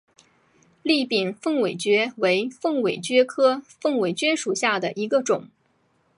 [0.81, 5.47] 栗柄凤尾蕨为凤尾蕨科凤尾蕨属下的一个种。